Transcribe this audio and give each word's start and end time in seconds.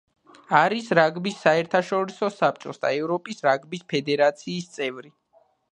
არის 0.59 0.87
რაგბის 0.99 1.35
საერთაშორისო 1.43 2.31
საბჭოს 2.39 2.83
და 2.87 2.93
ევროპის 3.03 3.47
რაგბის 3.49 3.87
ფედერაციის 3.95 4.73
წევრი. 4.79 5.15